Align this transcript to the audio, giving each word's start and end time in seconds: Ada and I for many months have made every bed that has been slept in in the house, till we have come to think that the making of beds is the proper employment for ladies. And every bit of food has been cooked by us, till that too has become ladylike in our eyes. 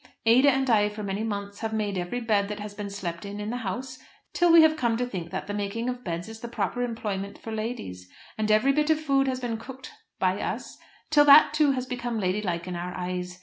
Ada 0.25 0.49
and 0.51 0.67
I 0.67 0.89
for 0.89 1.03
many 1.03 1.23
months 1.23 1.59
have 1.59 1.73
made 1.73 1.95
every 1.95 2.19
bed 2.21 2.47
that 2.49 2.59
has 2.59 2.73
been 2.73 2.89
slept 2.89 3.23
in 3.23 3.39
in 3.39 3.51
the 3.51 3.57
house, 3.57 3.99
till 4.33 4.51
we 4.51 4.63
have 4.63 4.75
come 4.75 4.97
to 4.97 5.05
think 5.05 5.29
that 5.29 5.45
the 5.45 5.53
making 5.53 5.89
of 5.89 6.03
beds 6.03 6.27
is 6.27 6.39
the 6.39 6.47
proper 6.47 6.81
employment 6.81 7.37
for 7.37 7.51
ladies. 7.51 8.09
And 8.35 8.49
every 8.49 8.71
bit 8.71 8.89
of 8.89 8.99
food 8.99 9.27
has 9.27 9.39
been 9.39 9.57
cooked 9.59 9.91
by 10.17 10.41
us, 10.41 10.79
till 11.11 11.25
that 11.25 11.53
too 11.53 11.73
has 11.73 11.85
become 11.85 12.19
ladylike 12.19 12.65
in 12.65 12.75
our 12.75 12.95
eyes. 12.95 13.37